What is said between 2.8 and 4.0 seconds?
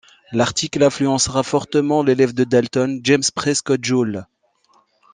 James Prescott